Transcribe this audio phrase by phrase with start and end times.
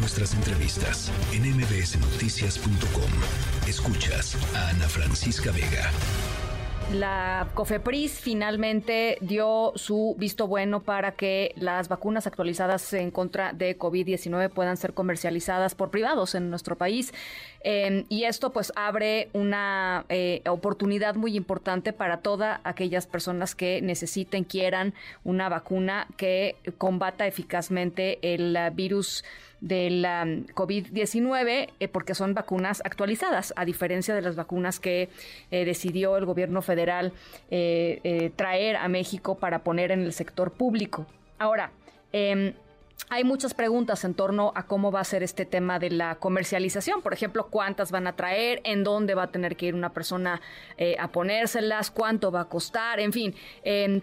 [0.00, 3.10] nuestras entrevistas en mbsnoticias.com.
[3.68, 5.90] Escuchas a Ana Francisca Vega.
[6.92, 13.78] La COFEPRIS finalmente dio su visto bueno para que las vacunas actualizadas en contra de
[13.78, 17.14] COVID-19 puedan ser comercializadas por privados en nuestro país.
[17.62, 23.80] Em, y esto pues abre una eh, oportunidad muy importante para todas aquellas personas que
[23.82, 24.92] necesiten, quieran
[25.22, 29.22] una vacuna que combata eficazmente el virus
[29.60, 30.04] del
[30.54, 35.08] COVID-19 eh, porque son vacunas actualizadas, a diferencia de las vacunas que
[35.50, 37.12] eh, decidió el gobierno federal
[38.36, 41.06] traer a México para poner en el sector público.
[41.38, 41.72] Ahora,
[42.12, 42.54] eh,
[43.10, 47.02] hay muchas preguntas en torno a cómo va a ser este tema de la comercialización.
[47.02, 50.40] Por ejemplo, cuántas van a traer, en dónde va a tener que ir una persona
[50.78, 53.34] eh, a ponérselas, cuánto va a costar, en fin.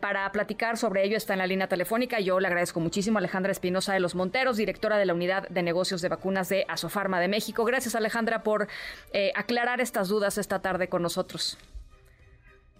[0.00, 2.20] para platicar sobre ello está en la línea telefónica.
[2.20, 5.62] Yo le agradezco muchísimo a Alejandra Espinosa de los Monteros, directora de la Unidad de
[5.62, 7.64] Negocios de Vacunas de Asofarma de México.
[7.64, 8.68] Gracias, Alejandra, por
[9.12, 11.58] eh, aclarar estas dudas esta tarde con nosotros.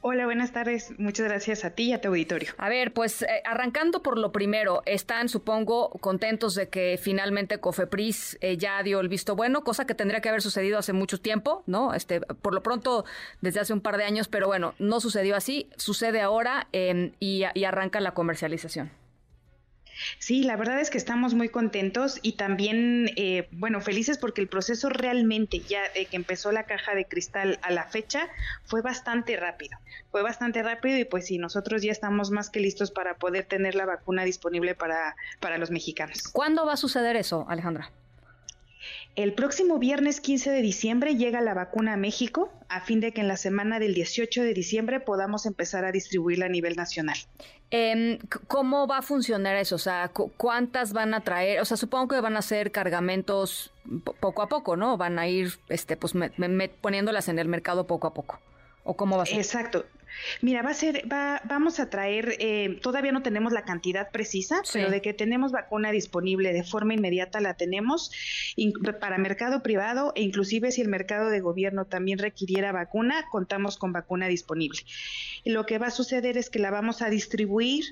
[0.09, 0.95] Hola, buenas tardes.
[0.99, 2.53] Muchas gracias a ti y a tu auditorio.
[2.59, 8.39] A ver, pues eh, arrancando por lo primero, están, supongo, contentos de que finalmente Cofepris
[8.41, 11.65] eh, ya dio el visto bueno, cosa que tendría que haber sucedido hace mucho tiempo,
[11.67, 11.93] ¿no?
[11.93, 13.05] Este, por lo pronto,
[13.41, 17.43] desde hace un par de años, pero bueno, no sucedió así, sucede ahora em, y
[17.65, 18.93] arranca la comercialización.
[20.19, 24.49] Sí, la verdad es que estamos muy contentos y también, eh, bueno, felices porque el
[24.49, 28.29] proceso realmente ya de que empezó la caja de cristal a la fecha
[28.65, 29.79] fue bastante rápido.
[30.11, 33.75] Fue bastante rápido y pues sí, nosotros ya estamos más que listos para poder tener
[33.75, 36.29] la vacuna disponible para, para los mexicanos.
[36.33, 37.91] ¿Cuándo va a suceder eso, Alejandra?
[39.17, 43.22] El próximo viernes 15 de diciembre llega la vacuna a México a fin de que
[43.22, 47.17] en la semana del 18 de diciembre podamos empezar a distribuirla a nivel nacional.
[47.70, 49.77] Em, ¿Cómo va a funcionar eso?
[49.77, 51.61] O sea, ¿cuántas van a traer?
[51.61, 53.72] O sea, supongo que van a ser cargamentos
[54.20, 54.98] poco a poco, ¿no?
[54.98, 56.12] Van a ir este, pues,
[56.83, 58.39] poniéndolas en el mercado poco a poco.
[58.84, 59.39] ¿O cómo va a ser?
[59.39, 59.87] Exacto.
[60.41, 64.62] Mira, va a ser, va, vamos a traer, eh, todavía no tenemos la cantidad precisa,
[64.72, 68.10] pero de que tenemos vacuna disponible de forma inmediata la tenemos
[69.00, 73.93] para mercado privado e inclusive si el mercado de gobierno también requiriera vacuna, contamos con
[73.93, 74.81] vacuna disponible.
[75.44, 77.84] Y lo que va a suceder es que la vamos a distribuir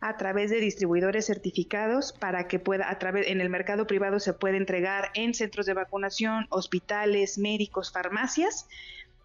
[0.00, 4.32] a través de distribuidores certificados para que pueda a través en el mercado privado se
[4.32, 8.68] puede entregar en centros de vacunación, hospitales, médicos, farmacias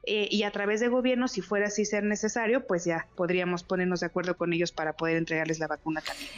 [0.06, 4.02] eh, y a través de gobierno, si fuera así ser necesario, pues ya podríamos ponernos
[4.02, 6.30] de acuerdo con ellos para poder entregarles la vacuna también.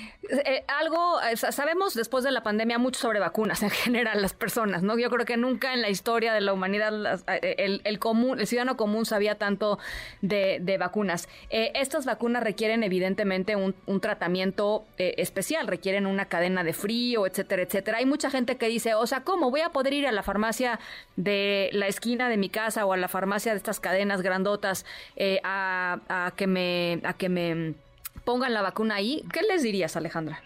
[0.45, 4.83] Eh, algo, eh, sabemos después de la pandemia mucho sobre vacunas en general, las personas,
[4.83, 4.99] ¿no?
[4.99, 9.05] Yo creo que nunca en la historia de la humanidad el, común, el ciudadano común
[9.05, 9.79] sabía tanto
[10.21, 11.27] de, vacunas.
[11.49, 17.97] estas vacunas requieren evidentemente un, un tratamiento especial, requieren una cadena de frío, etcétera, etcétera.
[17.97, 20.79] Hay mucha gente que dice, o sea, ¿cómo voy a poder ir a la farmacia
[21.15, 24.85] de la esquina de mi casa o a la farmacia de estas cadenas grandotas
[25.15, 27.73] eh, a, a, que me, a que me
[28.23, 30.41] pongan la vacuna ahí, ¿qué les dirías, Alejandra?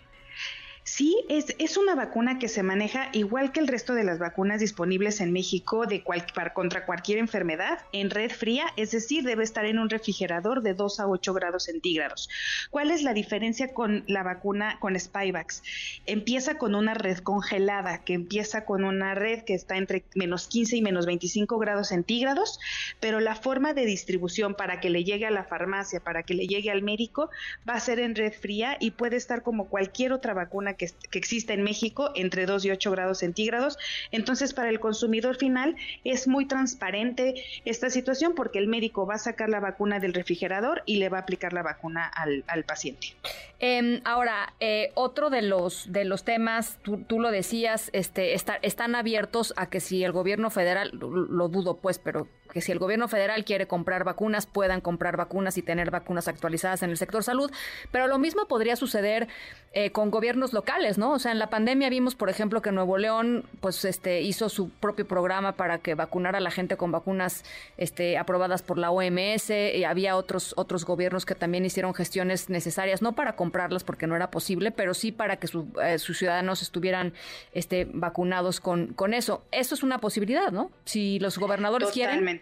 [0.91, 4.59] Sí, es, es, una vacuna que se maneja igual que el resto de las vacunas
[4.59, 6.03] disponibles en México de
[6.51, 10.99] contra cualquier enfermedad en red fría, es decir, debe estar en un refrigerador de 2
[10.99, 12.27] a 8 grados centígrados.
[12.71, 15.61] ¿Cuál es la diferencia con la vacuna con Spyvax?
[16.07, 20.75] Empieza con una red congelada, que empieza con una red que está entre menos 15
[20.75, 22.59] y menos 25 grados centígrados,
[22.99, 26.47] pero la forma de distribución para que le llegue a la farmacia, para que le
[26.47, 27.29] llegue al médico,
[27.69, 31.53] va a ser en red fría y puede estar como cualquier otra vacuna que, existe
[31.53, 33.77] en México entre 2 y 8 grados centígrados.
[34.11, 39.19] Entonces, para el consumidor final es muy transparente esta situación porque el médico va a
[39.19, 43.13] sacar la vacuna del refrigerador y le va a aplicar la vacuna al, paciente.
[43.59, 49.53] Em, ahora, eh, otro de los, de los temas, tú, lo decías, este, están abiertos
[49.57, 53.45] a que si el gobierno federal, lo dudo pues, pero que si el gobierno federal
[53.45, 57.51] quiere comprar vacunas, puedan comprar vacunas y tener vacunas actualizadas en el sector salud,
[57.91, 59.27] pero lo mismo podría suceder
[59.73, 61.11] eh, con gobiernos locales, ¿no?
[61.13, 64.69] O sea, en la pandemia vimos, por ejemplo, que Nuevo León, pues, este, hizo su
[64.69, 67.43] propio programa para que vacunara a la gente con vacunas,
[67.77, 69.51] este, aprobadas por la OMS.
[69.87, 74.29] Había otros otros gobiernos que también hicieron gestiones necesarias, no para comprarlas porque no era
[74.29, 75.47] posible, pero sí para que
[75.83, 77.13] eh, sus ciudadanos estuvieran,
[77.53, 79.43] este, vacunados con con eso.
[79.51, 80.71] Eso es una posibilidad, ¿no?
[80.85, 82.39] Si los gobernadores quieren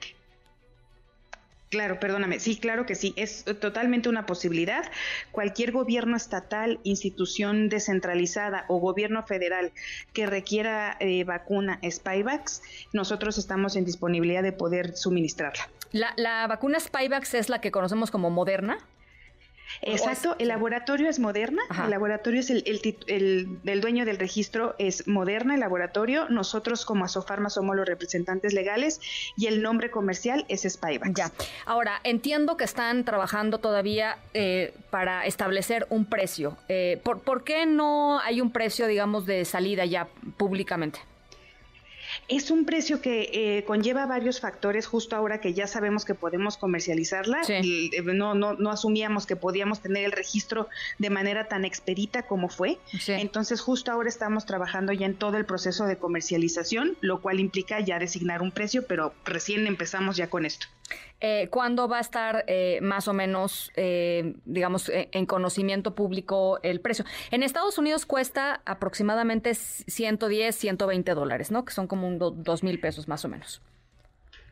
[1.69, 2.39] Claro, perdóname.
[2.39, 3.13] Sí, claro que sí.
[3.17, 4.89] Es totalmente una posibilidad.
[5.31, 9.73] Cualquier gobierno estatal, institución descentralizada o gobierno federal
[10.13, 12.61] que requiera eh, vacuna Spyvax,
[12.93, 15.69] nosotros estamos en disponibilidad de poder suministrarla.
[15.91, 18.77] ¿La, la vacuna Spyvax es la que conocemos como Moderna?
[19.81, 22.63] Exacto, el laboratorio es Moderna, el laboratorio es el,
[23.07, 28.99] el, dueño del registro es Moderna, el laboratorio, nosotros como Asofarma somos los representantes legales
[29.35, 31.13] y el nombre comercial es Spyvax.
[31.13, 31.31] Ya,
[31.65, 36.57] ahora entiendo que están trabajando todavía eh, para establecer un precio.
[36.69, 40.99] Eh, ¿por, ¿Por qué no hay un precio, digamos, de salida ya públicamente?
[42.27, 46.57] Es un precio que eh, conlleva varios factores, justo ahora que ya sabemos que podemos
[46.57, 47.41] comercializarla.
[47.61, 52.23] Y, eh, no, no, no asumíamos que podíamos tener el registro de manera tan expedita
[52.23, 52.79] como fue.
[53.07, 57.79] Entonces, justo ahora estamos trabajando ya en todo el proceso de comercialización, lo cual implica
[57.79, 60.67] ya designar un precio, pero recién empezamos ya con esto.
[61.19, 66.79] Eh, ¿Cuándo va a estar eh, más o menos, eh, digamos, en conocimiento público el
[66.79, 67.05] precio?
[67.31, 71.65] En Estados Unidos cuesta aproximadamente 110, 120 dólares, ¿no?
[71.65, 73.61] Que son como un dos mil pesos más o menos.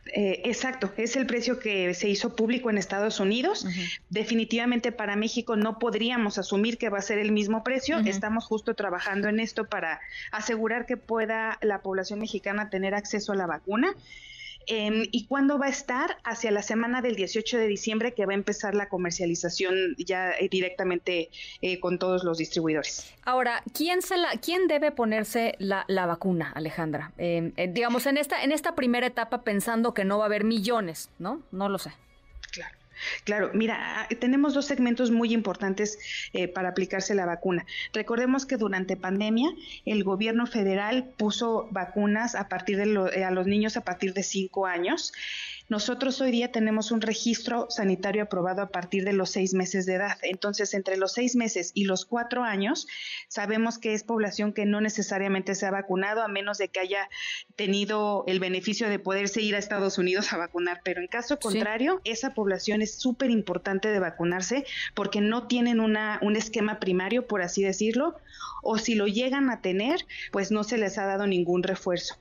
[0.08, 3.66] exacto, es el precio que se hizo público en Estados Unidos.
[4.10, 8.00] Definitivamente para México no podríamos asumir que va a ser el mismo precio.
[8.00, 10.00] Estamos justo trabajando en esto para
[10.32, 13.96] asegurar que pueda la población mexicana tener acceso a la vacuna.
[14.68, 16.18] Em, ¿Y cuándo va a estar?
[16.24, 20.50] Hacia la semana del 18 de diciembre que va a empezar la comercialización ya eh,
[20.50, 21.30] directamente
[21.62, 23.14] eh, con todos los distribuidores.
[23.24, 27.12] Ahora, ¿quién, se la, quién debe ponerse la, vacuna, Alejandra?
[27.18, 30.44] Em, eh, digamos, en esta, en esta primera etapa pensando que no va a haber
[30.44, 31.42] millones, ¿no?
[31.52, 31.92] No lo sé.
[33.24, 33.52] Claro.
[33.54, 36.00] Mira, tenemos dos segmentos muy importantes
[36.34, 37.66] eh, para aplicarse la vacuna.
[37.94, 39.50] Recordemos que durante pandemia
[39.86, 44.24] el gobierno federal puso vacunas a partir de eh, a los niños a partir de
[44.24, 45.14] cinco años
[45.68, 49.96] nosotros hoy día tenemos un registro sanitario aprobado a partir de los seis meses de
[49.96, 50.18] edad.
[50.22, 52.86] Entonces, entre los seis meses y los cuatro años,
[53.30, 57.10] sabemos que es población que no necesariamente se ha vacunado, a menos de que haya
[57.56, 60.82] tenido el beneficio de poderse ir a Estados Unidos a vacunar.
[60.84, 66.20] Pero en caso contrario, esa población es súper importante de vacunarse porque no tienen una,
[66.22, 68.16] un esquema primario, por así decirlo,
[68.62, 72.18] o si lo llegan a tener, pues no se les ha dado ningún refuerzo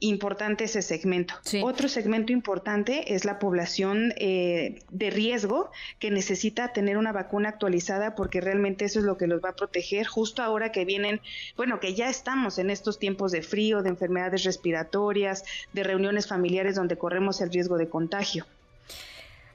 [0.00, 1.34] importante ese segmento.
[1.62, 8.14] Otro segmento importante es la población eh, de riesgo que necesita tener una vacuna actualizada
[8.14, 11.20] porque realmente eso es lo que los va a proteger justo ahora que vienen,
[11.56, 16.74] bueno, que ya estamos en estos tiempos de frío, de enfermedades respiratorias, de reuniones familiares
[16.74, 18.46] donde corremos el riesgo de contagio.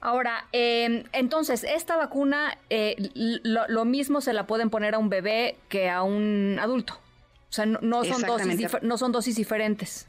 [0.00, 5.56] Ahora, em, entonces, esta vacuna, eh, lo, mismo se la pueden poner a un bebé
[5.68, 6.94] que a un adulto.
[6.94, 10.08] O sea, no, son, dosis, no son dosis diferentes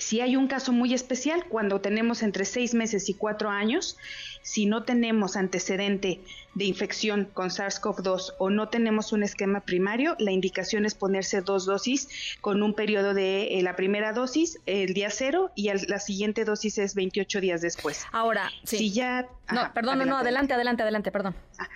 [0.00, 3.96] si hay un caso muy especial, cuando tenemos entre seis meses y cuatro años,
[4.42, 6.20] si no tenemos antecedente
[6.54, 11.66] de infección con SARS-CoV-2 o no tenemos un esquema primario, la indicación es ponerse dos
[11.66, 12.08] dosis
[12.40, 16.78] con un periodo de eh, la primera dosis el día cero y la siguiente dosis
[16.78, 18.04] es 28 días después.
[18.12, 19.28] Ahora, Si ya...
[19.52, 21.34] no, perdón, no, adelante, adelante, adelante, perdón.
[21.58, 21.68] Ah,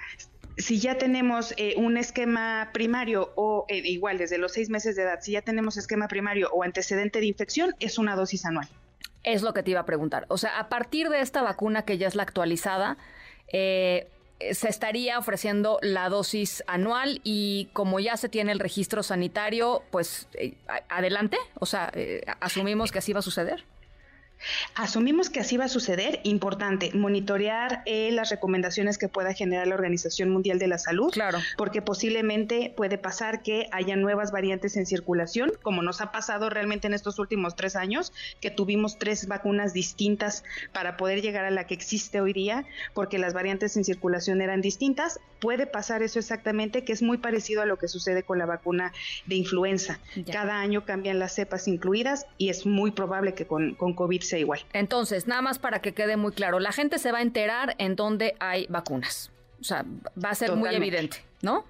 [0.62, 5.02] si ya tenemos eh, un esquema primario o eh, igual desde los seis meses de
[5.02, 8.68] edad, si ya tenemos esquema primario o antecedente de infección, es una dosis anual.
[9.24, 10.24] Es lo que te iba a preguntar.
[10.28, 12.96] O sea, a partir de esta vacuna que ya es la actualizada,
[13.52, 14.08] eh,
[14.52, 20.26] se estaría ofreciendo la dosis anual y como ya se tiene el registro sanitario, pues
[20.88, 21.36] adelante.
[21.60, 21.92] O sea,
[22.40, 23.64] asumimos que así va a suceder.
[24.74, 26.20] Asumimos que así va a suceder.
[26.24, 31.10] Importante, monitorear eh, las recomendaciones que pueda generar la Organización Mundial de la Salud.
[31.12, 31.38] Claro.
[31.56, 36.86] Porque posiblemente puede pasar que haya nuevas variantes en circulación, como nos ha pasado realmente
[36.86, 41.66] en estos últimos tres años, que tuvimos tres vacunas distintas para poder llegar a la
[41.66, 45.20] que existe hoy día, porque las variantes en circulación eran distintas.
[45.40, 48.92] Puede pasar eso exactamente, que es muy parecido a lo que sucede con la vacuna
[49.26, 49.98] de influenza.
[50.30, 54.60] Cada año cambian las cepas incluidas y es muy probable que con, con COVID igual.
[54.72, 57.96] Entonces, nada más para que quede muy claro, la gente se va a enterar en
[57.96, 59.30] dónde hay vacunas.
[59.60, 59.84] O sea,
[60.22, 61.64] va a ser muy evidente, ¿no?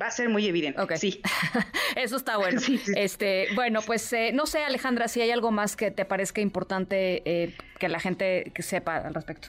[0.00, 0.80] Va a ser muy evidente.
[0.80, 1.20] Ok, sí.
[1.96, 2.60] Eso está bueno.
[2.96, 7.22] Este, bueno, pues eh, no sé, Alejandra, si hay algo más que te parezca importante
[7.24, 9.48] eh, que la gente sepa al respecto.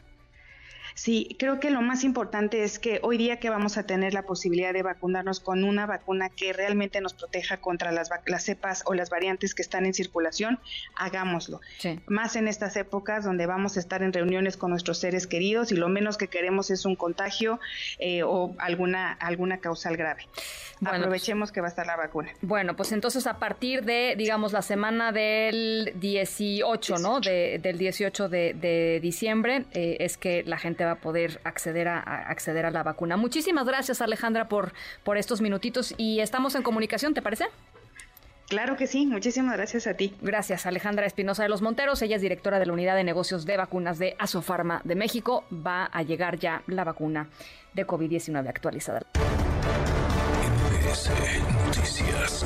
[1.00, 4.24] Sí, creo que lo más importante es que hoy día que vamos a tener la
[4.24, 8.94] posibilidad de vacunarnos con una vacuna que realmente nos proteja contra las, las cepas o
[8.94, 10.60] las variantes que están en circulación,
[10.98, 11.62] hagámoslo.
[12.08, 15.78] Más en estas épocas donde vamos a estar en reuniones con nuestros seres queridos y
[15.78, 17.62] lo menos que queremos es un contagio
[18.00, 20.28] eh, o alguna, alguna causal grave.
[20.80, 22.30] Pues Aprovechemos que va a estar la vacuna.
[22.42, 27.20] Bueno, pues entonces a partir de, digamos, la semana del 18, ¿no?
[27.20, 32.66] del 18 de, diciembre eh, es que la gente va a poder acceder a, acceder
[32.66, 33.18] a la vacuna.
[33.18, 37.46] Muchísimas gracias Alejandra por, por estos minutitos y estamos en comunicación, ¿te parece?
[38.50, 40.16] Claro que sí, muchísimas gracias a ti.
[40.22, 42.02] Gracias, Alejandra Espinosa de los Monteros.
[42.02, 45.44] Ella es directora de la Unidad de Negocios de Vacunas de Asofarma de México.
[45.54, 47.30] Va a llegar ya la vacuna
[47.76, 49.02] de COVID-19 actualizada.
[50.90, 52.44] Noticias.